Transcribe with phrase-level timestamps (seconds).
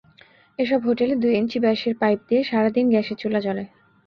[0.59, 3.63] এসব হোটেলে দুই ইঞ্চি ব্যাসের পাইপ দিয়ে সারা দিন গ্যাসের চুলা জ্বলে।